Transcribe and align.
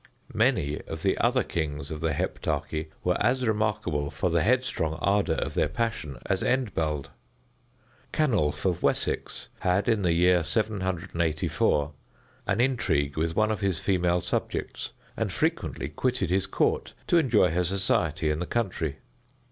Many 0.33 0.81
of 0.87 1.03
the 1.03 1.15
other 1.19 1.43
kings 1.43 1.91
of 1.91 1.99
the 2.01 2.11
Heptarchy 2.11 2.87
were 3.03 3.17
as 3.21 3.45
remarkable 3.47 4.09
for 4.09 4.31
the 4.31 4.41
headstrong 4.41 4.95
ardor 4.95 5.35
of 5.35 5.53
their 5.53 5.67
passion 5.69 6.17
as 6.25 6.41
Endbald. 6.41 7.09
Canulph 8.11 8.65
of 8.65 8.81
Wessex 8.81 9.49
had, 9.59 9.87
in 9.87 10.01
the 10.01 10.13
year 10.13 10.43
784, 10.43 11.91
an 12.47 12.59
intrigue 12.59 13.15
with 13.15 13.35
one 13.35 13.51
of 13.51 13.61
his 13.61 13.77
female 13.77 14.21
subjects, 14.21 14.89
and 15.15 15.31
frequently 15.31 15.87
quitted 15.87 16.31
his 16.31 16.47
court 16.47 16.95
to 17.05 17.19
enjoy 17.19 17.51
her 17.51 17.63
society 17.63 18.31
in 18.31 18.39
the 18.39 18.47
country. 18.47 18.95